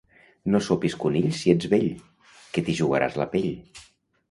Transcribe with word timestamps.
No 0.53 0.61
sopis 0.67 0.95
conill 1.03 1.27
si 1.41 1.53
ets 1.53 1.69
vell, 1.75 1.87
que 2.57 2.65
t'hi 2.65 2.77
jugaràs 2.83 3.23
la 3.23 3.31
pell. 3.37 3.49